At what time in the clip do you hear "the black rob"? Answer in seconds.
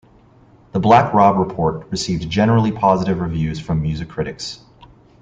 0.71-1.37